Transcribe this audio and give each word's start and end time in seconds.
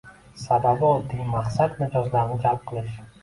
Sababi 0.43 0.83
oddiy- 0.87 1.21
maqsad 1.35 1.77
mijozlarni 1.83 2.39
jalb 2.47 2.65
qilish 2.73 2.97